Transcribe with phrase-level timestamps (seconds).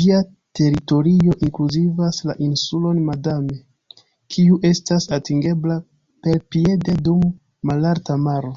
[0.00, 0.18] Ĝia
[0.58, 3.56] teritorio inkluzivas la insulon Madame,
[4.36, 5.80] kiu estas atingebla
[6.28, 7.26] perpiede dum
[7.74, 8.56] malalta maro.